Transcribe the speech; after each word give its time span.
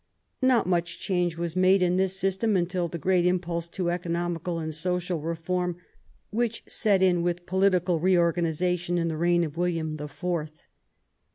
Not 0.41 0.65
much 0.65 0.97
change 0.99 1.37
was 1.37 1.55
made 1.55 1.83
in 1.83 1.95
this 1.97 2.17
system 2.17 2.57
until 2.57 2.87
the 2.87 2.97
great 2.97 3.23
impulse 3.23 3.67
to 3.67 3.91
economical 3.91 4.57
and 4.57 4.73
social 4.73 5.19
reform 5.19 5.77
which 6.31 6.63
set 6.67 7.03
in 7.03 7.21
with 7.21 7.45
political 7.45 7.99
reorganization 7.99 8.97
in 8.97 9.09
the 9.09 9.15
reign 9.17 9.43
of 9.43 9.57
William 9.57 9.97
the 9.97 10.07
Fourth. 10.07 10.63